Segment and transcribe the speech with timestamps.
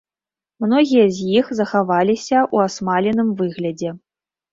[0.63, 3.93] Многія з іх захаваліся ў асмаленым выглядзе.